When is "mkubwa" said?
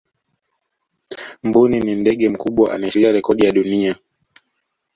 2.29-2.73